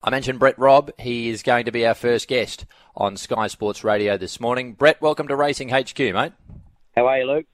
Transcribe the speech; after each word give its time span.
I 0.00 0.10
mentioned 0.10 0.38
Brett 0.38 0.56
Robb. 0.60 0.92
He 0.96 1.28
is 1.28 1.42
going 1.42 1.64
to 1.64 1.72
be 1.72 1.84
our 1.84 1.94
first 1.94 2.28
guest 2.28 2.66
on 2.96 3.16
Sky 3.16 3.48
Sports 3.48 3.82
Radio 3.82 4.16
this 4.16 4.38
morning. 4.38 4.74
Brett, 4.74 5.00
welcome 5.02 5.26
to 5.26 5.34
Racing 5.34 5.70
HQ, 5.70 5.98
mate. 5.98 6.32
How 6.94 7.08
are 7.08 7.18
you, 7.18 7.24
Luke? 7.24 7.46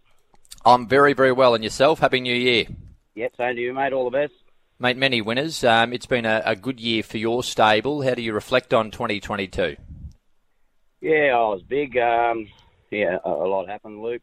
I'm 0.63 0.87
very, 0.87 1.15
very 1.15 1.33
well. 1.33 1.55
And 1.55 1.65
yourself? 1.65 2.01
Happy 2.01 2.21
New 2.21 2.35
Year. 2.35 2.67
Yep, 3.15 3.33
same 3.39 3.57
to 3.57 3.63
you, 3.63 3.73
mate. 3.73 3.95
All 3.95 4.05
the 4.05 4.11
best. 4.11 4.35
Mate, 4.79 4.99
many 4.99 5.23
winners. 5.23 5.65
Um, 5.65 5.95
it's 5.95 6.05
been 6.05 6.27
a, 6.27 6.43
a, 6.45 6.55
good 6.55 6.81
year 6.81 7.03
for 7.03 7.17
your 7.17 7.43
stable. 7.43 8.03
How 8.03 8.13
do 8.13 8.21
you 8.21 8.35
reflect 8.35 8.75
on 8.75 8.91
2022? 8.91 9.77
Yeah, 11.01 11.33
I 11.35 11.49
was 11.49 11.63
big. 11.63 11.97
Um, 11.97 12.47
yeah, 12.91 13.17
a, 13.25 13.31
a, 13.31 13.49
lot 13.49 13.71
happened, 13.71 14.03
Luke. 14.03 14.23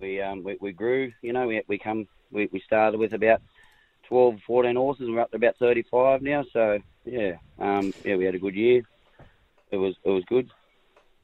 We, 0.00 0.20
um, 0.20 0.42
we, 0.42 0.56
we 0.60 0.72
grew. 0.72 1.12
You 1.22 1.32
know, 1.32 1.46
we 1.46 1.62
we 1.68 1.78
come 1.78 2.08
we, 2.32 2.48
we 2.50 2.60
started 2.60 2.98
with 2.98 3.12
about 3.12 3.40
12, 4.08 4.40
14 4.44 4.74
horses, 4.74 5.06
and 5.06 5.14
we're 5.14 5.20
up 5.20 5.30
to 5.30 5.36
about 5.36 5.56
35 5.58 6.22
now. 6.22 6.44
So 6.52 6.80
yeah, 7.06 7.36
um, 7.58 7.94
yeah, 8.04 8.16
we 8.16 8.24
had 8.24 8.34
a 8.34 8.38
good 8.38 8.54
year. 8.54 8.82
It 9.70 9.76
was 9.76 9.94
it 10.04 10.10
was 10.10 10.24
good. 10.24 10.50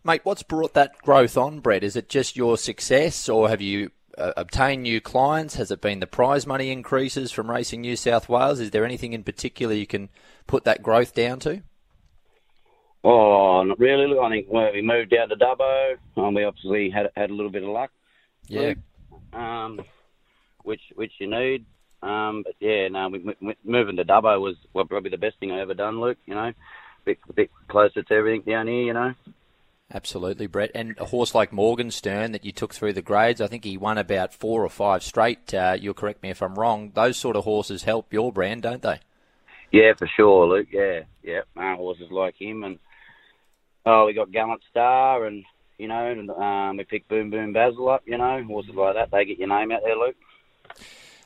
Mate, 0.05 0.23
what's 0.25 0.43
brought 0.43 0.75
that 0.75 0.99
growth 0.99 1.37
on, 1.37 1.61
Brett? 1.61 1.85
Is 1.85 1.95
it 1.95 2.09
just 2.09 2.37
your 2.37 2.57
success, 2.57 3.29
or 3.29 3.49
have 3.49 3.61
you 3.61 3.91
uh, 4.19 4.33
obtained 4.37 4.83
new 4.83 5.01
clients? 5.01 5.55
Has 5.57 5.71
it 5.71 5.81
been 5.81 6.01
the 6.01 6.07
prize 6.07 6.47
money 6.47 6.71
increases 6.71 7.31
from 7.31 7.51
Racing 7.51 7.83
New 7.83 7.97
South 7.97 8.29
Wales? 8.29 8.59
Is 8.61 8.71
there 8.71 8.85
anything 8.85 9.13
in 9.13 9.23
particular 9.23 9.75
you 9.75 9.87
can 9.87 10.09
put 10.47 10.65
that 10.65 10.83
growth 10.83 11.15
down 11.15 11.39
to? 11.41 11.63
Oh, 13.05 13.63
not 13.65 13.79
really. 13.79 14.19
I 14.19 14.29
think 14.29 14.47
when 14.49 14.73
we 14.73 14.83
moved 14.83 15.11
down 15.11 15.29
to 15.29 15.37
Dubbo, 15.37 15.97
um, 16.17 16.35
we 16.35 16.45
obviously 16.45 16.91
had 16.91 17.11
had 17.17 17.31
a 17.31 17.35
little 17.35 17.51
bit 17.51 17.65
of 17.65 17.69
luck. 17.69 17.91
Yeah. 18.49 18.75
Um, 19.33 19.81
which 20.63 20.83
which 20.95 21.13
you 21.19 21.29
need. 21.29 21.65
Um, 22.03 22.43
but 22.43 22.55
yeah, 22.59 22.89
no, 22.89 23.09
we, 23.09 23.35
we, 23.41 23.57
moving 23.65 23.97
to 23.97 24.05
Dubbo 24.05 24.41
was 24.41 24.57
well, 24.73 24.85
probably 24.85 25.11
the 25.11 25.19
best 25.19 25.39
thing 25.39 25.53
I 25.53 25.61
ever 25.61 25.75
done, 25.75 26.01
Luke. 26.01 26.19
You 26.27 26.35
know, 26.35 26.49
a 26.49 26.55
bit, 27.05 27.19
a 27.29 27.33
bit 27.33 27.51
closer 27.69 28.03
to 28.03 28.15
everything 28.15 28.43
down 28.43 28.67
here. 28.67 28.83
You 28.83 28.93
know. 28.93 29.15
Absolutely, 29.95 30.47
Brett. 30.47 30.71
And 30.75 30.97
a 30.99 31.05
horse 31.05 31.35
like 31.35 31.53
Morgenstern 31.53 32.33
that 32.33 32.45
you 32.45 32.53
took 32.53 32.73
through 32.73 32.95
the 32.95 33.03
grades, 33.03 33.41
I 33.41 33.47
think 33.47 33.65
he 33.65 33.77
won 33.77 33.99
about 33.99 34.33
four 34.33 34.65
or 34.65 34.71
five 34.71 35.03
straight. 35.03 35.53
Uh, 35.53 35.77
you'll 35.79 35.93
correct 35.93 36.23
me 36.23 36.31
if 36.31 36.43
I'm 36.43 36.55
wrong. 36.55 36.93
Those 36.95 37.19
sort 37.19 37.37
of 37.37 37.45
horses 37.45 37.83
help 37.83 38.13
your 38.13 38.33
brand, 38.33 38.63
don't 38.63 38.81
they? 38.81 39.01
Yeah, 39.71 39.93
for 39.95 40.09
sure, 40.17 40.47
Luke. 40.47 40.69
Yeah, 40.73 41.01
yeah. 41.23 41.43
Uh, 41.57 41.77
horses 41.77 42.11
like 42.11 42.37
him, 42.37 42.65
and 42.65 42.79
oh, 43.85 44.07
we 44.07 44.15
got 44.15 44.33
Gallant 44.33 44.63
Star, 44.71 45.27
and 45.27 45.45
you 45.79 45.89
know, 45.89 46.07
and 46.07 46.31
um, 46.31 46.77
we 46.77 46.85
picked 46.85 47.09
Boom 47.09 47.31
Boom 47.31 47.53
Basil 47.53 47.91
up. 47.91 48.03
You 48.07 48.19
know, 48.19 48.43
horses 48.45 48.75
like 48.75 48.95
that. 48.95 49.11
They 49.11 49.25
get 49.25 49.39
your 49.39 49.49
name 49.49 49.73
out 49.73 49.81
there, 49.85 49.97
Luke. 49.97 50.17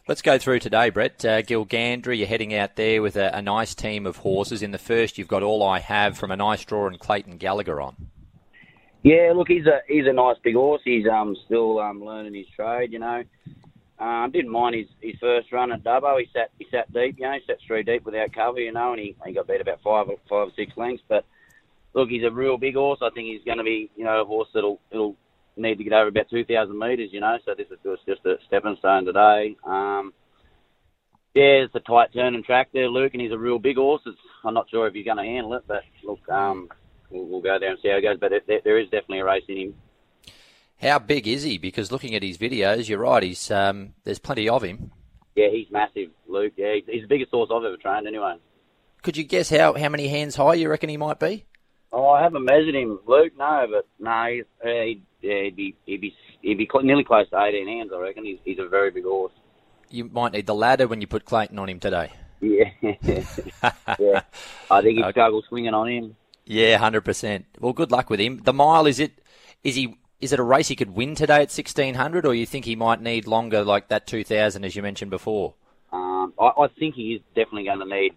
Let's 0.09 0.23
go 0.23 0.39
through 0.39 0.61
today, 0.61 0.91
Brett. 0.91 1.25
Uh, 1.25 1.43
Gilgandra, 1.43 2.17
you're 2.17 2.29
heading 2.29 2.55
out 2.55 2.77
there 2.77 3.03
with 3.03 3.17
a, 3.17 3.37
a, 3.37 3.43
nice 3.43 3.75
team 3.75 4.07
of 4.07 4.19
horses. 4.19 4.63
In 4.63 4.71
the 4.71 4.79
first, 4.79 5.19
you've 5.19 5.27
got 5.27 5.43
All 5.43 5.65
I 5.65 5.81
Have 5.81 6.17
from 6.17 6.31
a 6.31 6.37
nice 6.37 6.65
draw 6.65 6.87
and 6.87 6.97
Clayton 6.97 7.39
Gallagher 7.39 7.81
on. 7.81 7.97
Yeah, 9.03 9.33
look, 9.35 9.49
he's 9.49 9.67
a 9.67 9.81
he's 9.89 10.07
a 10.07 10.13
nice 10.13 10.37
big 10.45 10.55
horse. 10.55 10.81
He's 10.85 11.09
um 11.09 11.37
still 11.47 11.81
um 11.81 12.05
learning 12.05 12.35
his 12.35 12.47
trade, 12.55 12.93
you 12.93 13.01
know. 13.01 13.25
Um, 13.99 14.31
didn't 14.31 14.53
mind 14.53 14.77
his, 14.77 14.87
his 15.01 15.19
first 15.19 15.51
run 15.51 15.73
at 15.73 15.83
Dubbo. 15.83 16.21
He 16.21 16.29
sat 16.33 16.51
he 16.61 16.69
sat 16.71 16.93
deep, 16.93 17.17
you 17.19 17.25
know, 17.25 17.33
he 17.33 17.41
sat 17.45 17.59
three 17.67 17.83
deep 17.83 18.05
without 18.05 18.33
cover, 18.33 18.61
you 18.61 18.71
know, 18.71 18.93
and 18.93 19.01
he, 19.01 19.17
he 19.27 19.33
got 19.33 19.49
beat 19.49 19.61
about 19.61 19.83
five 19.83 20.09
or 20.09 20.19
five 20.29 20.49
or 20.49 20.53
six 20.55 20.71
lengths. 20.77 21.03
But 21.09 21.25
look, 21.95 22.11
he's 22.11 22.23
a 22.23 22.31
real 22.31 22.59
big 22.59 22.75
horse. 22.75 23.01
I 23.03 23.11
think 23.11 23.27
he's 23.27 23.45
going 23.45 23.59
to 23.59 23.65
be, 23.65 23.91
you 23.97 24.05
know, 24.05 24.21
a 24.21 24.25
horse 24.25 24.49
that'll 24.55 24.79
it'll 24.93 25.17
need 25.57 25.79
to 25.79 25.85
get 25.85 25.93
over 25.93 26.09
about 26.09 26.31
two 26.31 26.45
thousand 26.45 26.79
metres, 26.79 27.11
you 27.13 27.21
know. 27.21 27.39
So 27.45 27.55
this 27.55 27.67
is 27.71 27.79
just 28.07 28.25
a 28.27 28.37
stepping 28.47 28.77
stone 28.79 29.05
today. 29.05 29.57
Um, 29.65 30.13
yeah, 31.35 31.65
it's 31.65 31.75
a 31.75 31.81
tight 31.81 32.15
turning 32.15 32.43
track 32.43 32.69
there, 32.73 32.89
Luke, 32.89 33.13
and 33.13 33.21
he's 33.21 33.33
a 33.33 33.39
real 33.39 33.59
big 33.59 33.77
horse. 33.77 34.01
It's, 34.07 34.17
I'm 34.43 34.55
not 34.55 34.71
sure 34.71 34.87
if 34.87 34.95
he's 34.95 35.05
going 35.05 35.19
to 35.19 35.23
handle 35.23 35.53
it, 35.53 35.65
but 35.67 35.83
look, 36.03 36.27
um, 36.31 36.71
we'll, 37.11 37.27
we'll, 37.27 37.43
go 37.43 37.59
there 37.61 37.71
and 37.71 37.79
see 37.83 37.89
how 37.89 37.97
it 37.97 38.03
goes. 38.03 38.17
But 38.19 38.33
it, 38.33 38.45
it, 38.49 38.65
there 38.65 38.79
is 38.79 38.87
definitely 38.87 39.19
a 39.19 39.25
race 39.27 39.45
in 39.49 39.57
him. 39.59 39.75
How 40.81 40.99
big 40.99 41.29
is 41.29 41.43
he? 41.43 41.59
Because 41.59 41.93
looking 41.93 42.15
at 42.15 42.23
his 42.23 42.39
videos, 42.39 42.89
you're 42.89 43.01
right. 43.01 43.23
He's 43.23 43.51
um, 43.51 43.93
there's 44.05 44.19
plenty 44.19 44.49
of 44.49 44.63
him. 44.63 44.93
Yeah, 45.35 45.49
he's 45.51 45.71
massive, 45.71 46.09
Luke. 46.27 46.55
Yeah, 46.57 46.75
he's, 46.75 46.85
he's 46.87 47.03
the 47.03 47.09
biggest 47.09 47.31
horse 47.31 47.51
I've 47.53 47.65
ever 47.65 47.77
trained, 47.77 48.07
anyway. 48.07 48.37
Could 49.03 49.19
you 49.19 49.25
guess 49.25 49.51
how, 49.51 49.75
how 49.75 49.91
many 49.91 50.09
hands 50.09 50.37
high 50.37 50.55
you 50.55 50.71
reckon 50.71 50.89
he 50.89 50.97
might 50.97 51.21
be? 51.21 51.45
Oh, 51.93 52.09
I 52.09 52.23
haven't 52.23 52.45
measured 52.45 52.75
him, 52.75 52.99
Luke. 53.07 53.35
No, 53.39 53.67
but 53.71 53.87
no, 54.01 54.27
he's, 54.33 54.45
he'd, 54.63 55.03
yeah, 55.27 55.43
he'd 55.43 55.57
be 55.57 55.77
he'd 55.87 56.01
be 56.01 56.15
he'd 56.43 56.59
be 56.59 56.69
nearly 56.83 57.05
close 57.05 57.29
to 57.31 57.43
18 57.43 57.67
hands. 57.67 57.91
I 57.95 57.99
reckon 57.99 58.25
he's 58.25 58.39
he's 58.45 58.59
a 58.59 58.69
very 58.69 58.91
big 58.91 59.05
horse. 59.05 59.33
You 59.91 60.05
might 60.05 60.33
need 60.33 60.47
the 60.47 60.55
ladder 60.55 60.87
when 60.87 61.01
you 61.01 61.07
put 61.07 61.25
Clayton 61.25 61.59
on 61.59 61.69
him 61.69 61.81
today. 61.81 62.13
Yeah, 62.41 62.71
yeah. 62.83 64.23
I 64.71 64.83
think 64.83 64.99
he'd 64.99 65.05
okay. 65.17 65.41
swinging 65.49 65.75
on 65.75 65.89
him. 65.89 66.17
Yeah, 66.45 66.79
hundred 66.79 67.03
percent. 67.03 67.47
Well, 67.59 67.73
good 67.73 67.91
luck 67.91 68.09
with 68.09 68.21
him. 68.21 68.43
The 68.45 68.53
mile 68.53 68.87
is 68.87 69.01
it? 69.01 69.19
Is 69.65 69.75
he? 69.75 69.99
Is 70.21 70.33
it 70.33 70.39
a 70.39 70.45
race 70.45 70.69
he 70.69 70.77
could 70.77 70.95
win 70.95 71.15
today 71.15 71.43
at 71.43 71.51
sixteen 71.51 71.95
hundred, 71.95 72.25
or 72.25 72.35
you 72.35 72.47
think 72.47 72.65
he 72.65 72.77
might 72.77 73.01
need 73.01 73.27
longer, 73.27 73.65
like 73.65 73.89
that 73.89 74.07
two 74.07 74.23
thousand, 74.23 74.65
as 74.65 74.77
you 74.77 74.83
mentioned 74.83 75.11
before? 75.11 75.55
Um, 75.93 76.33
I, 76.39 76.53
I, 76.57 76.69
think 76.79 76.95
he 76.95 77.15
is 77.15 77.23
definitely 77.35 77.65
going 77.65 77.79
to 77.79 77.87
need 77.87 78.15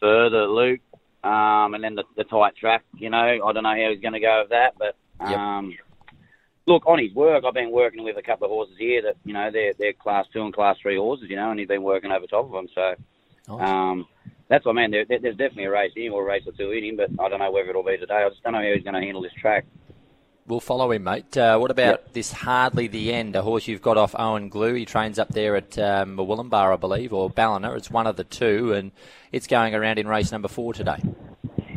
further, 0.00 0.46
Luke. 0.46 0.80
Um, 1.22 1.74
and 1.74 1.82
then 1.82 1.94
the, 1.94 2.04
the, 2.16 2.24
tight 2.24 2.56
track. 2.56 2.84
You 2.96 3.08
know, 3.08 3.18
I 3.18 3.52
don't 3.52 3.62
know 3.62 3.70
how 3.70 3.90
he's 3.90 4.00
going 4.00 4.12
to 4.12 4.20
go 4.20 4.40
with 4.42 4.50
that, 4.50 4.74
but 4.78 4.96
um, 5.20 5.70
yep. 5.70 5.80
Look 6.66 6.86
on 6.86 6.98
his 6.98 7.12
work. 7.14 7.44
I've 7.44 7.54
been 7.54 7.70
working 7.70 8.04
with 8.04 8.16
a 8.16 8.22
couple 8.22 8.46
of 8.46 8.50
horses 8.50 8.76
here 8.78 9.02
that 9.02 9.16
you 9.24 9.32
know 9.32 9.50
they're 9.50 9.74
they're 9.78 9.92
class 9.92 10.26
two 10.32 10.42
and 10.42 10.54
class 10.54 10.76
three 10.80 10.96
horses. 10.96 11.28
You 11.28 11.36
know, 11.36 11.50
and 11.50 11.58
he's 11.58 11.68
been 11.68 11.82
working 11.82 12.12
over 12.12 12.26
top 12.26 12.46
of 12.46 12.52
them. 12.52 12.68
So. 12.74 12.94
Nice. 13.46 13.68
Um, 13.68 14.06
that's 14.48 14.64
what 14.64 14.76
I 14.76 14.86
mean. 14.86 14.90
There, 14.90 15.04
there's 15.06 15.36
definitely 15.36 15.64
a 15.64 15.70
race 15.70 15.92
in 15.96 16.02
him 16.02 16.12
or 16.12 16.22
a 16.22 16.26
race 16.26 16.44
or 16.46 16.52
two 16.52 16.70
in 16.70 16.84
him, 16.84 16.96
but 16.96 17.10
I 17.18 17.28
don't 17.28 17.38
know 17.38 17.50
whether 17.50 17.70
it'll 17.70 17.82
be 17.82 17.96
today. 17.96 18.22
I 18.24 18.28
just 18.28 18.42
don't 18.42 18.52
know 18.52 18.58
how 18.58 18.74
he's 18.74 18.84
going 18.84 18.94
to 18.94 19.00
handle 19.00 19.22
this 19.22 19.32
track. 19.40 19.64
We'll 20.46 20.60
follow 20.60 20.92
him, 20.92 21.04
mate. 21.04 21.34
Uh, 21.36 21.56
what 21.56 21.70
about 21.70 22.02
yep. 22.02 22.12
this 22.12 22.30
Hardly 22.30 22.86
the 22.86 23.14
End, 23.14 23.34
a 23.34 23.40
horse 23.40 23.66
you've 23.66 23.80
got 23.80 23.96
off 23.96 24.14
Owen 24.18 24.50
Glue? 24.50 24.74
He 24.74 24.84
trains 24.84 25.18
up 25.18 25.28
there 25.30 25.56
at 25.56 25.78
um, 25.78 26.20
I 26.20 26.76
believe, 26.76 27.14
or 27.14 27.30
Ballina. 27.30 27.72
It's 27.72 27.90
one 27.90 28.06
of 28.06 28.16
the 28.16 28.24
two, 28.24 28.74
and 28.74 28.92
it's 29.32 29.46
going 29.46 29.74
around 29.74 29.98
in 29.98 30.06
race 30.06 30.30
number 30.30 30.48
four 30.48 30.74
today. 30.74 31.00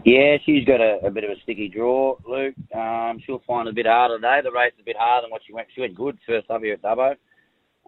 Yeah, 0.07 0.37
she's 0.45 0.63
got 0.63 0.79
a, 0.79 0.99
a 1.05 1.11
bit 1.11 1.25
of 1.25 1.31
a 1.31 1.41
sticky 1.43 1.67
draw, 1.67 2.15
Luke. 2.25 2.55
Um, 2.73 3.19
she'll 3.25 3.43
find 3.45 3.67
it 3.67 3.71
a 3.71 3.75
bit 3.75 3.85
harder 3.85 4.15
today. 4.15 4.39
The 4.41 4.53
race 4.53 4.71
is 4.75 4.79
a 4.79 4.85
bit 4.85 4.95
harder 4.97 5.25
than 5.25 5.31
what 5.31 5.41
she 5.45 5.51
went. 5.51 5.67
She 5.75 5.81
went 5.81 5.95
good 5.95 6.17
first 6.25 6.49
up 6.49 6.61
here 6.61 6.75
at 6.75 6.81
Dubbo, 6.81 7.09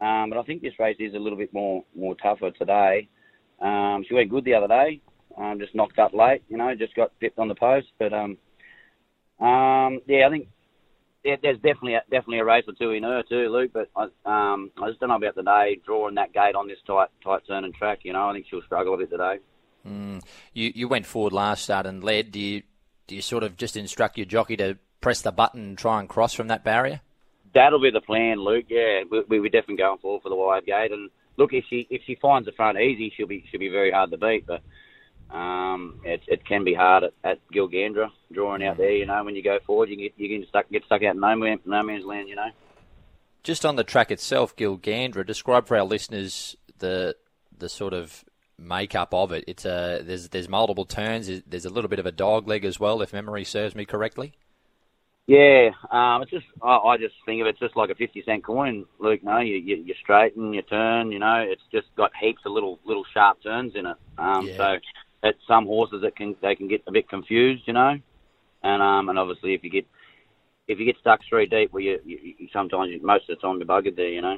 um, 0.02 0.30
but 0.30 0.38
I 0.38 0.44
think 0.44 0.62
this 0.62 0.78
race 0.80 0.98
is 1.00 1.14
a 1.14 1.18
little 1.18 1.38
bit 1.38 1.54
more 1.54 1.86
more 1.96 2.16
tougher 2.16 2.52
today. 2.52 3.08
Um, 3.62 4.04
she 4.06 4.16
went 4.16 4.30
good 4.30 4.44
the 4.44 4.54
other 4.54 4.68
day. 4.68 5.00
Um, 5.38 5.60
just 5.62 5.74
knocked 5.74 5.98
up 5.98 6.14
late, 6.14 6.44
you 6.50 6.58
know, 6.58 6.76
just 6.76 6.94
got 6.94 7.18
dipped 7.22 7.40
on 7.40 7.48
the 7.48 7.56
post. 7.56 7.88
But 7.98 8.12
um, 8.12 8.36
um, 9.40 10.02
yeah, 10.06 10.28
I 10.28 10.30
think 10.30 10.50
yeah, 11.24 11.38
there's 11.42 11.56
definitely 11.60 11.94
a, 11.94 12.02
definitely 12.12 12.40
a 12.40 12.46
race 12.46 12.66
or 12.68 12.74
two 12.74 12.92
in 12.92 13.04
her 13.04 13.24
too, 13.30 13.48
Luke. 13.48 13.72
But 13.74 13.92
I, 13.96 14.04
um, 14.26 14.72
I 14.84 14.90
just 14.90 15.00
don't 15.00 15.08
know 15.08 15.16
about 15.16 15.36
today 15.36 15.80
drawing 15.86 16.16
that 16.16 16.34
gate 16.34 16.56
on 16.56 16.68
this 16.68 16.80
tight 16.86 17.08
tight 17.24 17.44
turning 17.48 17.72
track. 17.72 18.00
You 18.04 18.12
know, 18.12 18.28
I 18.28 18.34
think 18.34 18.46
she'll 18.50 18.62
struggle 18.64 18.96
a 18.96 18.98
bit 18.98 19.10
today. 19.10 19.38
Mm. 19.88 20.22
You 20.54 20.72
you 20.76 20.88
went 20.88 21.06
forward 21.06 21.34
last 21.34 21.64
start 21.64 21.86
and 21.86 22.04
led. 22.04 22.32
Do 22.32 22.40
you 22.40 22.64
do 23.08 23.16
you 23.16 23.22
sort 23.22 23.44
of 23.44 23.58
just 23.58 23.78
instruct 23.78 24.18
your 24.18 24.26
jockey 24.26 24.58
to 24.58 24.78
press 25.02 25.22
the 25.22 25.32
button 25.32 25.62
and 25.62 25.78
try 25.78 26.00
and 26.00 26.10
cross 26.10 26.34
from 26.34 26.48
that 26.48 26.64
barrier? 26.64 27.02
That'll 27.54 27.82
be 27.82 27.90
the 27.90 28.02
plan, 28.02 28.38
Luke. 28.38 28.66
Yeah, 28.70 29.04
we, 29.10 29.24
we 29.28 29.40
were 29.40 29.50
definitely 29.50 29.78
going 29.78 29.98
forward 30.00 30.22
for 30.22 30.30
the 30.30 30.36
wide 30.36 30.66
gate 30.66 30.92
and 30.92 31.10
look, 31.40 31.54
if 31.54 31.66
she 31.70 31.88
if 31.90 32.04
she 32.06 32.16
finds 32.16 32.46
the 32.46 32.52
front 32.52 32.78
easy, 32.78 33.12
she'll 33.16 33.26
be 33.26 33.46
she'll 33.50 33.60
be 33.60 33.70
very 33.70 33.92
hard 33.92 34.12
to 34.12 34.18
beat. 34.18 34.46
But 34.46 34.62
um, 35.36 36.02
it, 36.04 36.22
it 36.28 36.46
can 36.46 36.64
be 36.64 36.74
hard 36.76 37.06
at, 37.06 37.14
at 37.24 37.40
Gilgandra 37.52 38.12
drawing 38.32 38.64
out 38.64 38.78
there. 38.78 38.92
You 38.92 39.08
know, 39.08 39.24
when 39.24 39.36
you 39.36 39.42
go 39.42 39.58
forward, 39.66 39.90
you 39.90 39.96
can 39.96 40.06
get, 40.06 40.14
you 40.18 40.40
can 40.40 40.48
stuck 40.48 40.70
get 40.70 40.84
stuck 40.86 41.02
out 41.02 41.16
in 41.16 41.22
no, 41.22 41.36
man, 41.36 41.60
no 41.66 41.82
man's 41.82 42.06
land. 42.06 42.30
You 42.30 42.36
know. 42.36 42.50
Just 43.42 43.66
on 43.66 43.78
the 43.78 43.86
track 43.86 44.12
itself, 44.12 44.56
Gilgandra, 44.56 45.26
describe 45.26 45.66
for 45.66 45.78
our 45.78 45.86
listeners 45.86 46.56
the 46.78 47.16
the 47.58 47.70
sort 47.70 47.94
of 47.94 48.24
makeup 48.60 49.14
of 49.14 49.32
it. 49.32 49.44
It's 49.48 49.66
a 49.66 50.02
there's 50.04 50.30
there's 50.30 50.50
multiple 50.50 50.86
turns. 50.86 51.30
There's 51.48 51.66
a 51.66 51.70
little 51.70 51.90
bit 51.90 52.00
of 52.00 52.06
a 52.06 52.12
dog 52.12 52.48
leg 52.48 52.66
as 52.66 52.80
well, 52.80 53.02
if 53.02 53.14
memory 53.14 53.44
serves 53.44 53.76
me 53.76 53.86
correctly. 53.86 54.34
Yeah, 55.28 55.70
um, 55.92 56.24
it's 56.24 56.32
just 56.32 56.48
I, 56.62 56.78
I 56.78 56.98
just 56.98 57.14
think 57.26 57.40
of 57.42 57.48
it 57.48 57.60
just 57.60 57.76
like 57.76 57.92
a 57.92 57.96
fifty 57.96 58.24
cent 58.24 58.44
coin, 58.44 58.86
Luke. 59.00 59.24
No, 59.24 59.40
you, 59.40 59.58
you 59.58 59.76
you 59.76 59.94
straighten, 60.02 60.54
you 60.54 60.64
turn. 60.64 61.12
You 61.12 61.20
know, 61.20 61.46
it's 61.48 61.62
just 61.72 61.88
got 61.96 62.12
heaps 62.20 62.42
of 62.46 62.52
little 62.52 62.80
little 62.84 63.06
sharp 63.14 63.44
turns 63.44 63.74
in 63.76 63.86
it. 63.86 63.98
Um, 64.18 64.48
yeah. 64.48 64.58
So, 64.58 64.78
at 65.22 65.36
some 65.48 65.66
horses 65.66 66.02
that 66.02 66.16
can 66.16 66.36
they 66.42 66.56
can 66.56 66.68
get 66.68 66.82
a 66.88 66.92
bit 66.92 67.08
confused, 67.10 67.64
you 67.68 67.74
know, 67.74 67.98
and 68.64 68.82
um 68.82 69.10
and 69.10 69.20
obviously 69.20 69.54
if 69.54 69.64
you 69.64 69.70
get 69.70 69.86
if 70.68 70.80
you 70.80 70.86
get 70.86 70.98
stuck 71.00 71.20
three 71.28 71.48
deep, 71.48 71.74
well, 71.74 71.82
you, 71.82 72.00
you, 72.06 72.36
you 72.38 72.48
sometimes 72.54 72.92
most 73.02 73.30
of 73.30 73.38
the 73.38 73.42
time 73.42 73.58
you're 73.58 73.68
buggered 73.68 73.96
there, 73.96 74.10
you 74.10 74.22
know. 74.22 74.38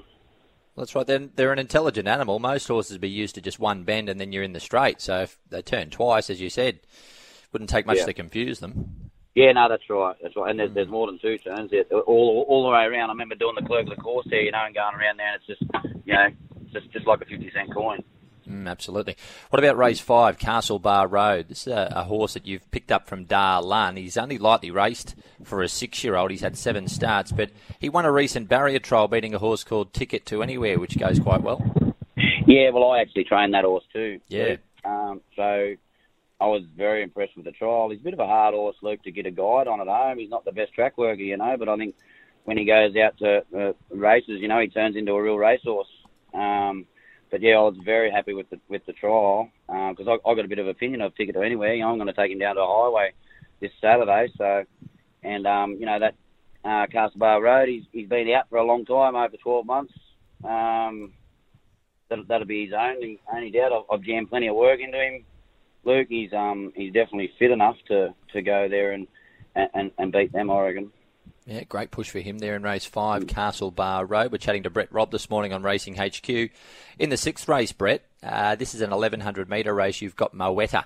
That's 0.78 0.96
right. 0.96 1.06
Then 1.06 1.32
they're 1.36 1.52
an 1.52 1.60
intelligent 1.60 2.08
animal. 2.08 2.40
Most 2.40 2.68
horses 2.68 2.98
be 2.98 3.10
used 3.10 3.36
to 3.36 3.42
just 3.42 3.60
one 3.60 3.84
bend 3.84 4.10
and 4.10 4.20
then 4.20 4.32
you're 4.32 4.44
in 4.44 4.54
the 4.54 4.60
straight. 4.60 5.02
So 5.02 5.22
if 5.22 5.38
they 5.50 5.62
turn 5.62 5.90
twice, 5.90 6.30
as 6.30 6.40
you 6.40 6.50
said, 6.50 6.80
wouldn't 7.52 7.70
take 7.70 7.86
much 7.86 7.98
yeah. 7.98 8.06
to 8.06 8.14
confuse 8.14 8.60
them. 8.60 9.12
Yeah, 9.36 9.52
no, 9.54 9.70
that's 9.70 9.90
right. 9.90 10.16
That's 10.22 10.36
right. 10.36 10.50
And 10.50 10.60
there's, 10.60 10.74
there's 10.74 10.90
more 10.90 11.08
than 11.08 11.20
two 11.20 11.38
turns. 11.38 11.72
It, 11.72 11.92
all 11.92 12.46
all 12.48 12.64
the 12.64 12.70
way 12.70 12.84
around. 12.84 13.10
I 13.10 13.14
remember 13.14 13.36
doing 13.36 13.56
the 13.56 13.66
clerk 13.66 13.84
of 13.84 13.96
the 13.96 14.02
course 14.02 14.28
there, 14.30 14.42
you 14.42 14.52
know, 14.52 14.64
and 14.66 14.76
going 14.76 14.94
around 14.96 15.18
there, 15.18 15.34
and 15.34 15.42
it's 15.42 15.48
just, 15.48 15.62
you 16.06 16.14
know, 16.14 16.28
just 16.74 16.92
just 16.92 17.08
like 17.08 17.22
a 17.22 17.26
fifty 17.26 17.50
cent 17.54 17.74
coin. 17.74 18.04
Mm, 18.51 18.68
absolutely. 18.68 19.15
What 19.50 19.63
about 19.63 19.77
race 19.77 20.00
five, 20.00 20.38
Castle 20.38 20.80
Bar 20.80 21.07
Road? 21.07 21.48
This 21.48 21.68
is 21.68 21.74
a, 21.74 21.94
a 21.95 22.03
horse 22.03 22.33
that 22.33 22.45
you've 22.45 22.69
picked 22.71 22.92
up 22.92 23.07
from 23.07 23.25
Darlan. 23.25 23.98
He's 23.98 24.18
only 24.18 24.38
lightly 24.38 24.71
raced 24.71 25.15
for 25.44 25.62
a 25.62 25.69
six-year-old. 25.69 26.31
He's 26.31 26.42
had 26.42 26.57
seven 26.57 26.88
starts, 26.88 27.31
but 27.31 27.51
he 27.80 27.88
won 27.88 28.06
a 28.06 28.12
recent 28.12 28.50
barrier 28.50 28.80
trial 28.80 29.07
beating 29.07 29.33
a 29.33 29.39
horse 29.39 29.63
called 29.63 29.94
Ticket 29.94 30.25
to 30.27 30.44
Anywhere, 30.44 30.80
which 30.80 30.98
goes 31.00 31.19
quite 31.19 31.42
well. 31.42 31.63
Yeah, 32.45 32.71
well, 32.71 32.92
I 32.92 33.00
actually 33.00 33.24
trained 33.24 33.53
that 33.53 33.63
horse 33.63 33.86
too. 33.94 34.19
Yeah. 34.27 34.57
Um, 34.83 35.21
so 35.36 35.75
I 36.42 36.48
was 36.48 36.63
very 36.75 37.03
impressed 37.03 37.36
with 37.36 37.45
the 37.45 37.51
trial. 37.51 37.89
He's 37.89 38.00
a 38.00 38.03
bit 38.03 38.13
of 38.13 38.19
a 38.19 38.27
hard 38.27 38.53
horse, 38.53 38.75
Luke, 38.81 39.03
to 39.03 39.12
get 39.12 39.25
a 39.25 39.31
guide 39.31 39.68
on 39.68 39.80
at 39.80 39.88
home. 39.88 40.18
He's 40.18 40.30
not 40.30 40.44
the 40.44 40.51
best 40.51 40.74
track 40.74 40.98
worker, 40.98 41.21
you 41.21 41.38
know, 41.38 41.56
but 41.57 41.69
I 41.69 41.77
think 41.77 41.95
when 42.44 42.57
he 42.57 42.65
goes 42.65 42.95
out 42.98 43.18
to 43.19 43.44
uh, 43.57 43.74
races, 43.89 44.42
you 44.42 44.48
know, 44.48 44.59
he 44.59 44.68
turns 44.68 44.95
into 44.95 45.13
a 45.13 45.21
real 45.21 45.38
racehorse. 45.38 45.88
Um, 46.33 46.88
but 47.31 47.42
yeah, 47.42 47.54
I 47.56 47.62
was 47.62 47.78
very 47.83 48.12
happy 48.12 48.33
with 48.33 48.50
the 48.50 48.60
with 48.69 48.86
the 48.86 48.94
trial 48.94 49.50
because 49.68 50.07
uh, 50.07 50.18
I, 50.28 50.31
I 50.31 50.36
got 50.36 50.45
a 50.45 50.50
bit 50.50 50.60
of 50.60 50.68
opinion 50.68 51.01
of 51.01 51.16
Ticket 51.16 51.36
to 51.36 51.42
Anywhere. 51.42 51.74
You 51.74 51.83
know, 51.83 51.89
I'm 51.89 51.98
going 51.98 52.07
to 52.07 52.13
take 52.13 52.31
him 52.31 52.39
down 52.39 52.56
to 52.56 52.62
a 52.62 52.68
highway 52.68 53.13
this 53.62 53.72
Saturday. 53.80 54.28
So, 54.38 54.66
and 55.24 55.48
um, 55.48 55.78
you 55.80 55.86
know 55.86 55.98
that 56.00 56.16
uh, 56.66 56.88
Castle 56.92 57.19
Bar 57.19 57.42
Road, 57.42 57.69
he's 57.69 57.83
he's 57.94 58.10
been 58.10 58.30
out 58.31 58.50
for 58.50 58.57
a 58.57 58.66
long 58.66 58.86
time, 58.86 59.16
over 59.16 59.38
12 59.42 59.66
months. 59.66 59.94
Um, 60.44 61.13
that'll, 62.10 62.25
that'll 62.25 62.48
be 62.48 62.66
his 62.66 62.74
only 62.78 63.19
only 63.34 63.50
doubt. 63.50 63.72
I've, 63.72 64.00
I've 64.00 64.06
jammed 64.06 64.30
plenty 64.30 64.48
of 64.48 64.56
work 64.56 64.80
into 64.81 64.98
him. 64.98 65.24
Luke, 65.86 66.07
he's 66.10 66.34
um 66.34 66.74
he's 66.75 66.94
definitely 66.94 67.31
fit 67.39 67.51
enough 67.51 67.77
to, 67.88 68.13
to 68.34 68.42
go 68.42 68.68
there 68.69 68.92
and, 68.92 69.07
and 69.56 69.92
and 69.98 70.12
beat 70.12 70.34
them. 70.34 70.51
I 70.51 70.60
reckon. 70.60 70.92
Yeah, 71.46 71.64
great 71.64 71.90
push 71.90 72.10
for 72.10 72.20
him 72.20 72.38
there 72.38 72.56
in 72.56 72.62
race 72.62 72.86
five, 72.86 73.26
Castle 73.26 73.72
Bar 73.72 74.06
Road. 74.06 74.32
We're 74.32 74.38
chatting 74.38 74.64
to 74.64 74.70
Brett 74.70 74.92
Robb 74.92 75.12
this 75.12 75.28
morning 75.28 75.54
on 75.54 75.64
Racing 75.64 75.96
HQ. 75.96 76.30
In 77.00 77.10
the 77.10 77.18
sixth 77.18 77.48
race, 77.48 77.72
Brett, 77.72 78.04
uh, 78.22 78.56
this 78.56 78.76
is 78.76 78.82
an 78.82 78.92
1100 78.92 79.50
metre 79.50 79.74
race. 79.74 80.02
You've 80.02 80.16
got 80.16 80.36
Moetta, 80.36 80.86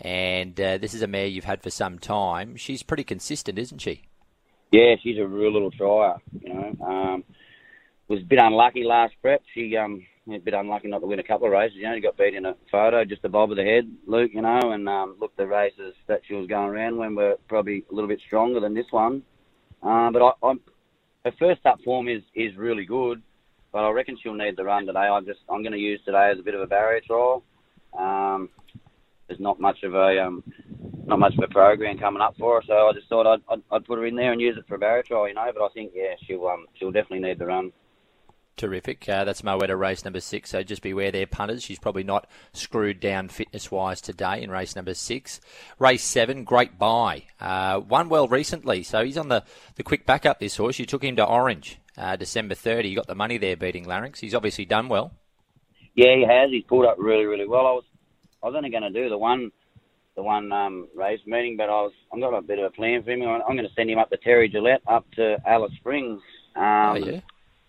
and 0.00 0.60
uh, 0.60 0.78
this 0.78 0.92
is 0.92 1.02
a 1.02 1.06
mare 1.06 1.26
you've 1.26 1.44
had 1.44 1.62
for 1.62 1.70
some 1.70 2.00
time. 2.00 2.56
She's 2.56 2.82
pretty 2.82 3.04
consistent, 3.04 3.60
isn't 3.60 3.78
she? 3.78 4.02
Yeah, 4.72 4.96
she's 5.00 5.18
a 5.18 5.26
real 5.26 5.52
little 5.52 5.70
trier. 5.70 6.16
You 6.40 6.52
know, 6.52 6.76
um, 6.84 7.24
was 8.08 8.22
a 8.22 8.26
bit 8.26 8.40
unlucky 8.42 8.82
last 8.82 9.14
prep. 9.22 9.42
She 9.54 9.76
um, 9.76 10.04
a 10.28 10.38
bit 10.38 10.54
unlucky 10.54 10.88
not 10.88 10.98
to 10.98 11.06
win 11.06 11.20
a 11.20 11.22
couple 11.22 11.46
of 11.46 11.52
races. 11.52 11.76
You 11.76 11.84
know, 11.84 12.00
got 12.00 12.16
beat 12.16 12.34
in 12.34 12.44
a 12.44 12.56
photo, 12.72 13.04
just 13.04 13.24
a 13.24 13.28
bob 13.28 13.52
of 13.52 13.56
the 13.56 13.62
head, 13.62 13.88
Luke. 14.08 14.32
You 14.34 14.42
know, 14.42 14.72
and 14.72 14.88
um, 14.88 15.14
look, 15.20 15.36
the 15.36 15.46
races 15.46 15.94
that 16.08 16.22
she 16.26 16.34
was 16.34 16.48
going 16.48 16.70
around 16.70 16.96
when 16.96 17.14
were 17.14 17.36
probably 17.46 17.84
a 17.88 17.94
little 17.94 18.08
bit 18.08 18.20
stronger 18.26 18.58
than 18.58 18.74
this 18.74 18.90
one. 18.90 19.22
Um, 19.82 20.12
but 20.12 20.22
I, 20.22 20.32
I'm, 20.46 20.60
her 21.24 21.32
first 21.38 21.64
up 21.66 21.80
form 21.84 22.08
is 22.08 22.22
is 22.34 22.56
really 22.56 22.84
good, 22.84 23.22
but 23.72 23.80
I 23.80 23.90
reckon 23.90 24.16
she'll 24.22 24.34
need 24.34 24.56
the 24.56 24.64
run 24.64 24.86
today. 24.86 25.00
I 25.00 25.20
just 25.20 25.40
I'm 25.48 25.62
going 25.62 25.72
to 25.72 25.78
use 25.78 26.00
today 26.04 26.30
as 26.32 26.38
a 26.38 26.42
bit 26.42 26.54
of 26.54 26.60
a 26.60 26.66
barrier 26.66 27.00
trial. 27.06 27.42
Um, 27.98 28.48
there's 29.26 29.40
not 29.40 29.60
much 29.60 29.82
of 29.82 29.94
a 29.94 30.22
um, 30.22 30.42
not 31.06 31.18
much 31.18 31.34
of 31.36 31.42
a 31.42 31.52
program 31.52 31.98
coming 31.98 32.22
up 32.22 32.34
for 32.38 32.56
her, 32.56 32.62
so 32.66 32.74
I 32.88 32.92
just 32.92 33.08
thought 33.08 33.26
I'd, 33.26 33.40
I'd, 33.50 33.62
I'd 33.70 33.84
put 33.84 33.98
her 33.98 34.06
in 34.06 34.16
there 34.16 34.32
and 34.32 34.40
use 34.40 34.56
it 34.56 34.64
for 34.68 34.76
a 34.76 34.78
barrier 34.78 35.02
trial, 35.02 35.28
you 35.28 35.34
know. 35.34 35.50
But 35.52 35.64
I 35.64 35.68
think 35.74 35.92
yeah, 35.94 36.14
she'll 36.26 36.46
um, 36.46 36.66
she'll 36.78 36.92
definitely 36.92 37.28
need 37.28 37.38
the 37.38 37.46
run. 37.46 37.72
Terrific. 38.56 39.08
Uh, 39.08 39.24
that's 39.24 39.42
Moetta 39.42 39.78
race 39.78 40.04
number 40.04 40.20
six. 40.20 40.50
So 40.50 40.62
just 40.62 40.82
beware 40.82 41.10
there, 41.10 41.26
punters. 41.26 41.62
She's 41.62 41.78
probably 41.78 42.04
not 42.04 42.28
screwed 42.52 43.00
down 43.00 43.28
fitness 43.28 43.70
wise 43.70 44.00
today 44.00 44.42
in 44.42 44.50
race 44.50 44.76
number 44.76 44.94
six. 44.94 45.40
Race 45.78 46.04
seven, 46.04 46.44
great 46.44 46.78
buy. 46.78 47.24
Uh, 47.40 47.80
won 47.88 48.08
well 48.10 48.28
recently. 48.28 48.82
So 48.82 49.04
he's 49.04 49.16
on 49.16 49.28
the, 49.28 49.42
the 49.76 49.82
quick 49.82 50.04
backup, 50.04 50.38
this 50.38 50.56
horse. 50.56 50.78
You 50.78 50.86
took 50.86 51.02
him 51.02 51.16
to 51.16 51.24
Orange 51.24 51.80
uh, 51.96 52.16
December 52.16 52.54
30. 52.54 52.90
You 52.90 52.96
got 52.96 53.06
the 53.06 53.14
money 53.14 53.38
there 53.38 53.56
beating 53.56 53.86
Larynx. 53.86 54.20
He's 54.20 54.34
obviously 54.34 54.66
done 54.66 54.88
well. 54.88 55.12
Yeah, 55.94 56.14
he 56.14 56.26
has. 56.28 56.50
He's 56.50 56.64
pulled 56.64 56.86
up 56.86 56.96
really, 56.98 57.24
really 57.24 57.48
well. 57.48 57.66
I 57.66 57.72
was 57.72 57.84
I 58.42 58.46
was 58.46 58.54
only 58.56 58.70
going 58.70 58.82
to 58.82 58.90
do 58.90 59.08
the 59.08 59.18
one 59.18 59.50
the 60.14 60.22
one 60.22 60.52
um, 60.52 60.88
race 60.94 61.20
meeting, 61.26 61.56
but 61.56 61.70
I 61.70 61.82
was 61.82 61.92
I've 62.12 62.20
got 62.20 62.36
a 62.36 62.42
bit 62.42 62.58
of 62.58 62.66
a 62.66 62.70
plan 62.70 63.02
for 63.02 63.10
him. 63.10 63.22
I'm 63.22 63.56
going 63.56 63.68
to 63.68 63.74
send 63.74 63.90
him 63.90 63.98
up 63.98 64.10
to 64.10 64.18
Terry 64.18 64.50
Gillett, 64.50 64.80
up 64.86 65.10
to 65.12 65.36
Alice 65.46 65.72
Springs. 65.78 66.20
Um, 66.54 66.64
oh, 66.64 66.94
yeah 66.96 67.20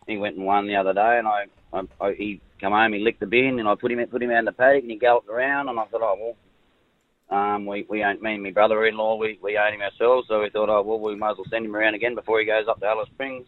he 0.07 0.17
went 0.17 0.35
and 0.37 0.45
won 0.45 0.67
the 0.67 0.75
other 0.75 0.93
day, 0.93 1.19
and 1.19 1.27
I, 1.27 1.45
I, 1.73 1.81
I 2.01 2.13
he 2.13 2.41
come 2.59 2.73
home, 2.73 2.93
he 2.93 2.99
licked 2.99 3.19
the 3.19 3.25
bin, 3.25 3.59
and 3.59 3.67
I 3.67 3.75
put 3.75 3.91
him 3.91 4.05
put 4.07 4.21
him 4.21 4.31
out 4.31 4.39
in 4.39 4.45
the 4.45 4.51
paddock, 4.51 4.83
and 4.83 4.91
he 4.91 4.97
galloped 4.97 5.29
around, 5.29 5.69
and 5.69 5.79
I 5.79 5.85
thought, 5.85 6.01
oh 6.01 6.35
well, 7.29 7.39
um, 7.39 7.65
we 7.65 7.85
we 7.89 8.03
own 8.03 8.21
me 8.21 8.35
and 8.35 8.43
my 8.43 8.51
brother-in-law, 8.51 9.17
we 9.17 9.39
we 9.41 9.57
own 9.57 9.73
him 9.73 9.81
ourselves, 9.81 10.27
so 10.27 10.41
we 10.41 10.49
thought, 10.49 10.69
oh 10.69 10.81
well, 10.81 10.99
we 10.99 11.15
might 11.15 11.31
as 11.31 11.37
well 11.37 11.47
send 11.49 11.65
him 11.65 11.75
around 11.75 11.95
again 11.95 12.15
before 12.15 12.39
he 12.39 12.45
goes 12.45 12.67
up 12.69 12.79
to 12.79 12.85
Alice 12.85 13.09
Springs. 13.13 13.47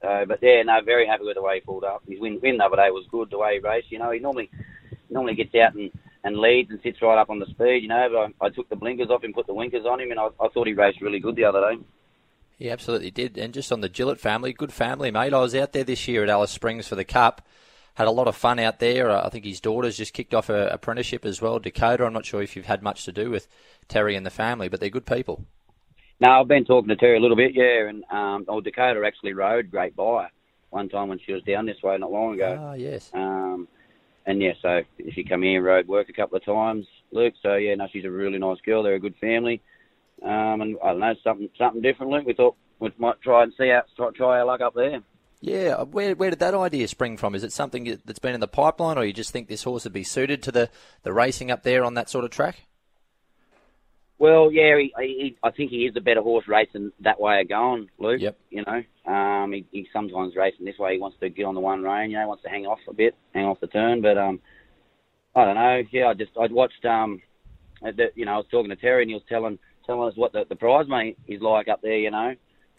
So, 0.00 0.24
but 0.28 0.38
yeah, 0.42 0.62
no, 0.62 0.78
very 0.84 1.06
happy 1.06 1.24
with 1.24 1.34
the 1.34 1.42
way 1.42 1.56
he 1.56 1.60
pulled 1.60 1.84
up. 1.84 2.02
His 2.08 2.20
win 2.20 2.38
win 2.42 2.58
the 2.58 2.64
other 2.64 2.76
day 2.76 2.90
was 2.90 3.06
good, 3.10 3.30
the 3.30 3.38
way 3.38 3.54
he 3.54 3.58
raced. 3.60 3.90
You 3.90 3.98
know, 3.98 4.12
he 4.12 4.20
normally 4.20 4.48
normally 5.10 5.34
gets 5.34 5.54
out 5.56 5.74
and 5.74 5.90
and 6.24 6.36
leads 6.36 6.70
and 6.70 6.80
sits 6.82 7.02
right 7.02 7.18
up 7.18 7.30
on 7.30 7.38
the 7.38 7.46
speed, 7.46 7.82
you 7.82 7.88
know. 7.88 8.08
But 8.10 8.44
I, 8.44 8.46
I 8.46 8.50
took 8.50 8.68
the 8.68 8.76
blinkers 8.76 9.10
off 9.10 9.24
and 9.24 9.34
put 9.34 9.46
the 9.46 9.54
winkers 9.54 9.86
on 9.86 10.00
him, 10.00 10.10
and 10.10 10.20
I, 10.20 10.28
I 10.40 10.48
thought 10.48 10.66
he 10.66 10.72
raced 10.72 11.00
really 11.00 11.20
good 11.20 11.36
the 11.36 11.44
other 11.44 11.60
day. 11.60 11.82
He 12.58 12.70
absolutely 12.70 13.12
did. 13.12 13.38
And 13.38 13.54
just 13.54 13.70
on 13.70 13.80
the 13.80 13.88
Gillett 13.88 14.18
family, 14.18 14.52
good 14.52 14.72
family, 14.72 15.12
mate. 15.12 15.32
I 15.32 15.38
was 15.38 15.54
out 15.54 15.72
there 15.72 15.84
this 15.84 16.08
year 16.08 16.24
at 16.24 16.28
Alice 16.28 16.50
Springs 16.50 16.88
for 16.88 16.96
the 16.96 17.04
Cup. 17.04 17.46
Had 17.94 18.08
a 18.08 18.12
lot 18.12 18.28
of 18.28 18.36
fun 18.36 18.58
out 18.58 18.80
there. 18.80 19.10
Uh, 19.10 19.24
I 19.24 19.28
think 19.28 19.44
his 19.44 19.60
daughter's 19.60 19.96
just 19.96 20.12
kicked 20.12 20.34
off 20.34 20.48
her 20.48 20.66
apprenticeship 20.66 21.24
as 21.24 21.40
well, 21.40 21.58
Dakota. 21.60 22.04
I'm 22.04 22.12
not 22.12 22.26
sure 22.26 22.42
if 22.42 22.56
you've 22.56 22.66
had 22.66 22.82
much 22.82 23.04
to 23.04 23.12
do 23.12 23.30
with 23.30 23.48
Terry 23.86 24.16
and 24.16 24.26
the 24.26 24.30
family, 24.30 24.68
but 24.68 24.80
they're 24.80 24.88
good 24.88 25.06
people. 25.06 25.44
No, 26.20 26.30
I've 26.30 26.48
been 26.48 26.64
talking 26.64 26.88
to 26.88 26.96
Terry 26.96 27.16
a 27.16 27.20
little 27.20 27.36
bit, 27.36 27.54
yeah. 27.54 27.88
And 27.88 28.04
um, 28.10 28.44
oh, 28.48 28.60
Dakota 28.60 29.02
actually 29.06 29.34
rode 29.34 29.70
Great 29.70 29.94
Buy 29.94 30.28
one 30.70 30.88
time 30.88 31.08
when 31.08 31.20
she 31.24 31.32
was 31.32 31.42
down 31.44 31.64
this 31.66 31.80
way 31.82 31.96
not 31.96 32.10
long 32.10 32.34
ago. 32.34 32.58
Ah, 32.60 32.74
yes. 32.74 33.10
Um, 33.14 33.68
and 34.26 34.42
yeah, 34.42 34.52
so 34.60 34.82
if 34.98 35.16
you 35.16 35.24
come 35.24 35.42
here, 35.42 35.62
rode 35.62 35.86
work 35.86 36.08
a 36.08 36.12
couple 36.12 36.36
of 36.36 36.44
times, 36.44 36.86
Luke. 37.12 37.34
So 37.40 37.54
yeah, 37.54 37.76
no, 37.76 37.86
she's 37.92 38.04
a 38.04 38.10
really 38.10 38.38
nice 38.38 38.60
girl. 38.64 38.82
They're 38.82 38.94
a 38.94 39.00
good 39.00 39.16
family. 39.20 39.62
Um, 40.22 40.60
and 40.60 40.76
I 40.82 40.88
don't 40.88 41.00
know 41.00 41.14
something 41.22 41.48
something 41.56 41.82
different. 41.82 42.26
We 42.26 42.34
thought 42.34 42.56
we 42.80 42.90
might 42.98 43.20
try 43.22 43.44
and 43.44 43.52
see 43.56 43.70
out 43.70 43.86
try, 43.96 44.10
try 44.10 44.38
our 44.38 44.44
luck 44.44 44.60
up 44.60 44.74
there. 44.74 45.00
Yeah, 45.40 45.82
where 45.82 46.14
where 46.14 46.30
did 46.30 46.40
that 46.40 46.54
idea 46.54 46.88
spring 46.88 47.16
from? 47.16 47.34
Is 47.34 47.44
it 47.44 47.52
something 47.52 47.98
that's 48.04 48.18
been 48.18 48.34
in 48.34 48.40
the 48.40 48.48
pipeline, 48.48 48.98
or 48.98 49.04
you 49.04 49.12
just 49.12 49.30
think 49.30 49.48
this 49.48 49.62
horse 49.62 49.84
would 49.84 49.92
be 49.92 50.02
suited 50.02 50.42
to 50.44 50.52
the, 50.52 50.68
the 51.04 51.12
racing 51.12 51.50
up 51.50 51.62
there 51.62 51.84
on 51.84 51.94
that 51.94 52.10
sort 52.10 52.24
of 52.24 52.30
track? 52.30 52.62
Well, 54.18 54.50
yeah, 54.50 54.76
he, 54.76 54.92
he, 54.98 55.36
I 55.44 55.52
think 55.52 55.70
he 55.70 55.86
is 55.86 55.94
a 55.96 56.00
better 56.00 56.22
horse 56.22 56.48
racing 56.48 56.90
that 57.00 57.20
way 57.20 57.40
of 57.40 57.48
going, 57.48 57.88
Luke. 58.00 58.20
Yep. 58.20 58.36
You 58.50 58.64
know, 58.66 59.12
um, 59.12 59.52
he, 59.52 59.64
he 59.70 59.86
sometimes 59.92 60.34
racing 60.34 60.66
this 60.66 60.76
way. 60.76 60.94
He 60.94 61.00
wants 61.00 61.18
to 61.20 61.28
get 61.28 61.44
on 61.44 61.54
the 61.54 61.60
one 61.60 61.84
rein. 61.84 62.10
You 62.10 62.18
know, 62.18 62.26
wants 62.26 62.42
to 62.42 62.48
hang 62.48 62.66
off 62.66 62.80
a 62.88 62.92
bit, 62.92 63.14
hang 63.32 63.44
off 63.44 63.60
the 63.60 63.68
turn. 63.68 64.02
But 64.02 64.18
um, 64.18 64.40
I 65.36 65.44
don't 65.44 65.54
know. 65.54 65.82
Yeah, 65.92 66.08
I 66.08 66.14
just 66.14 66.32
I 66.36 66.48
watched 66.50 66.84
um, 66.84 67.22
the, 67.80 68.10
you 68.16 68.24
know, 68.24 68.32
I 68.32 68.36
was 68.38 68.46
talking 68.50 68.70
to 68.70 68.76
Terry 68.76 69.02
and 69.02 69.10
he 69.10 69.14
was 69.14 69.22
telling 69.28 69.60
telling 69.88 70.08
us 70.08 70.16
what 70.16 70.32
the, 70.32 70.44
the 70.48 70.54
prize 70.54 70.86
money 70.86 71.16
is 71.26 71.40
like 71.40 71.66
up 71.66 71.82
there. 71.82 71.98
You 71.98 72.12
know, 72.12 72.36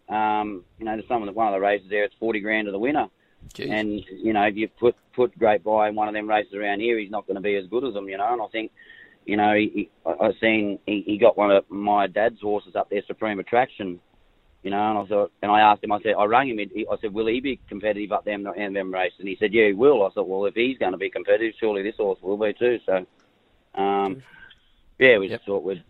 um, 0.07 0.63
you 0.77 0.85
know, 0.85 0.95
there's 0.95 1.07
some 1.07 1.21
of 1.21 1.25
the, 1.25 1.33
one 1.33 1.47
of 1.47 1.53
the 1.53 1.59
races 1.59 1.89
there, 1.89 2.05
it's 2.05 2.15
forty 2.19 2.39
grand 2.39 2.67
to 2.67 2.71
the 2.71 2.79
winner. 2.79 3.07
Jeez. 3.53 3.71
And 3.71 4.05
you 4.09 4.33
know, 4.33 4.43
if 4.43 4.55
you 4.55 4.67
put 4.67 4.95
put 5.13 5.37
Great 5.37 5.63
Buy 5.63 5.89
in 5.89 5.95
one 5.95 6.07
of 6.07 6.13
them 6.13 6.29
races 6.29 6.53
around 6.53 6.79
here, 6.79 6.97
he's 6.97 7.11
not 7.11 7.25
going 7.27 7.35
to 7.35 7.41
be 7.41 7.55
as 7.55 7.67
good 7.67 7.83
as 7.83 7.93
them. 7.93 8.07
You 8.07 8.17
know, 8.17 8.31
and 8.31 8.41
I 8.41 8.47
think, 8.47 8.71
you 9.25 9.37
know, 9.37 9.53
he, 9.53 9.71
he, 9.73 9.89
I've 10.05 10.35
seen 10.39 10.79
he, 10.85 11.03
he 11.05 11.17
got 11.17 11.37
one 11.37 11.51
of 11.51 11.69
my 11.69 12.07
dad's 12.07 12.41
horses 12.41 12.75
up 12.75 12.89
there, 12.89 13.01
Supreme 13.07 13.39
Attraction. 13.39 13.99
You 14.61 14.71
know, 14.71 14.89
and 14.89 14.97
I 14.97 15.05
thought, 15.05 15.31
and 15.41 15.49
I 15.49 15.61
asked 15.61 15.85
him, 15.85 15.93
I 15.93 16.01
said, 16.01 16.15
I 16.19 16.25
rang 16.25 16.49
him, 16.49 16.57
he, 16.57 16.85
I 16.91 16.97
said, 16.99 17.13
will 17.13 17.27
he 17.27 17.39
be 17.39 17.61
competitive 17.69 18.11
up 18.11 18.25
them 18.25 18.45
and 18.57 18.75
them 18.75 18.93
races? 18.93 19.17
And 19.19 19.29
he 19.29 19.37
said, 19.39 19.53
yeah, 19.53 19.67
he 19.67 19.71
will. 19.71 20.05
I 20.05 20.09
thought, 20.09 20.27
well, 20.27 20.43
if 20.47 20.53
he's 20.53 20.77
going 20.77 20.91
to 20.91 20.97
be 20.97 21.09
competitive, 21.09 21.53
surely 21.57 21.81
this 21.81 21.95
horse 21.95 22.19
will 22.21 22.35
be 22.35 22.51
too. 22.51 22.77
So, 22.85 23.05
um, 23.75 24.21
yeah, 24.99 25.17
we 25.17 25.29
yep. 25.29 25.39
just 25.39 25.45
thought 25.45 25.63
we'd 25.63 25.81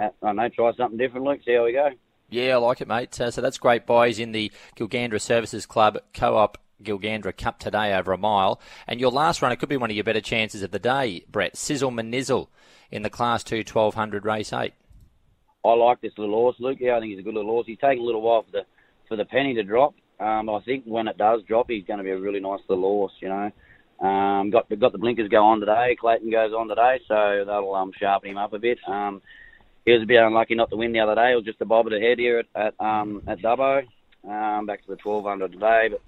I 0.00 0.10
don't 0.22 0.36
know, 0.36 0.48
try 0.48 0.72
something 0.76 0.98
different, 0.98 1.26
Luke. 1.26 1.40
See 1.44 1.54
how 1.54 1.64
we 1.64 1.72
go. 1.72 1.90
Yeah, 2.30 2.54
I 2.54 2.56
like 2.58 2.80
it, 2.80 2.88
mate. 2.88 3.20
Uh, 3.20 3.30
so 3.30 3.40
that's 3.40 3.58
great 3.58 3.86
buys 3.86 4.18
in 4.18 4.32
the 4.32 4.52
Gilgandra 4.76 5.20
Services 5.20 5.66
Club 5.66 5.98
Co-op 6.14 6.58
Gilgandra 6.82 7.36
Cup 7.36 7.58
today 7.58 7.92
over 7.94 8.12
a 8.12 8.18
mile. 8.18 8.60
And 8.86 9.00
your 9.00 9.10
last 9.10 9.42
run, 9.42 9.52
it 9.52 9.56
could 9.56 9.68
be 9.68 9.76
one 9.76 9.90
of 9.90 9.96
your 9.96 10.04
better 10.04 10.20
chances 10.20 10.62
of 10.62 10.70
the 10.70 10.78
day, 10.78 11.24
Brett. 11.28 11.56
Sizzle 11.56 11.90
Manizzle 11.90 12.48
in 12.90 13.02
the 13.02 13.10
Class 13.10 13.44
2 13.44 13.58
1200 13.58 14.24
race 14.24 14.52
8. 14.52 14.72
I 15.64 15.72
like 15.74 16.00
this 16.00 16.12
little 16.16 16.34
horse, 16.34 16.56
Luke. 16.58 16.78
Yeah, 16.80 16.96
I 16.96 17.00
think 17.00 17.10
he's 17.10 17.18
a 17.18 17.22
good 17.22 17.34
little 17.34 17.50
horse. 17.50 17.66
He's 17.66 17.78
taking 17.78 18.02
a 18.02 18.06
little 18.06 18.22
while 18.22 18.42
for 18.42 18.50
the 18.50 18.64
for 19.08 19.16
the 19.16 19.24
penny 19.24 19.54
to 19.54 19.62
drop. 19.62 19.94
Um, 20.20 20.48
I 20.48 20.60
think 20.60 20.84
when 20.84 21.08
it 21.08 21.18
does 21.18 21.42
drop, 21.42 21.68
he's 21.68 21.84
going 21.84 21.98
to 21.98 22.04
be 22.04 22.10
a 22.10 22.18
really 22.18 22.40
nice 22.40 22.60
little 22.68 22.84
horse, 22.84 23.12
you 23.20 23.28
know. 23.28 23.50
Um, 24.06 24.50
got 24.50 24.68
got 24.78 24.92
the 24.92 24.98
blinkers 24.98 25.28
go 25.28 25.44
on 25.44 25.60
today. 25.60 25.96
Clayton 26.00 26.30
goes 26.30 26.52
on 26.52 26.68
today, 26.68 27.00
so 27.06 27.44
that'll 27.46 27.74
um, 27.74 27.92
sharpen 27.98 28.30
him 28.30 28.38
up 28.38 28.54
a 28.54 28.58
bit. 28.58 28.78
Um, 28.86 29.20
he 29.90 29.94
was 29.94 30.02
a 30.04 30.06
bit 30.06 30.22
unlucky 30.22 30.54
not 30.54 30.70
to 30.70 30.76
win 30.76 30.92
the 30.92 31.00
other 31.00 31.16
day. 31.16 31.32
It 31.32 31.36
was 31.36 31.44
just 31.44 31.60
a 31.60 31.64
bob 31.64 31.86
at 31.86 31.92
a 31.92 32.00
head 32.00 32.18
here 32.18 32.38
at 32.38 32.46
at, 32.54 32.80
um, 32.80 33.22
at 33.26 33.40
Dubbo. 33.40 33.82
Um, 34.22 34.66
back 34.66 34.82
to 34.82 34.88
the 34.88 34.98
1200 35.02 35.52
today, 35.52 35.88
but 35.90 36.02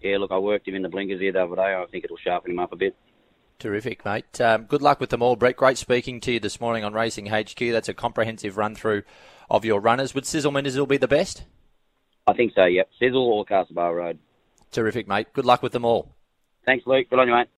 yeah, 0.00 0.16
look, 0.18 0.30
I 0.30 0.38
worked 0.38 0.66
him 0.66 0.74
in 0.74 0.82
the 0.82 0.88
blinkers 0.88 1.20
here 1.20 1.32
the 1.32 1.44
other 1.44 1.56
day. 1.56 1.74
I 1.74 1.84
think 1.90 2.04
it'll 2.04 2.16
sharpen 2.16 2.50
him 2.50 2.58
up 2.58 2.72
a 2.72 2.76
bit. 2.76 2.96
Terrific, 3.58 4.02
mate. 4.06 4.40
Um, 4.40 4.64
good 4.64 4.80
luck 4.80 4.98
with 4.98 5.10
them 5.10 5.22
all, 5.22 5.36
Brett. 5.36 5.56
Great 5.56 5.76
speaking 5.76 6.20
to 6.22 6.32
you 6.32 6.40
this 6.40 6.60
morning 6.60 6.84
on 6.84 6.94
Racing 6.94 7.26
HQ. 7.26 7.58
That's 7.58 7.90
a 7.90 7.94
comprehensive 7.94 8.56
run 8.56 8.74
through 8.74 9.02
of 9.50 9.66
your 9.66 9.80
runners. 9.80 10.14
Would 10.14 10.24
Sizzle 10.24 10.86
be 10.86 10.96
the 10.96 11.06
best? 11.06 11.44
I 12.26 12.32
think 12.32 12.52
so, 12.54 12.64
yep. 12.64 12.88
Sizzle 12.98 13.22
or 13.22 13.44
Castle 13.44 13.74
Bar 13.74 13.94
Road. 13.94 14.18
Terrific, 14.72 15.06
mate. 15.06 15.26
Good 15.34 15.44
luck 15.44 15.62
with 15.62 15.72
them 15.72 15.84
all. 15.84 16.14
Thanks, 16.64 16.86
Luke. 16.86 17.10
Good 17.10 17.18
on 17.18 17.28
you, 17.28 17.34
mate. 17.34 17.48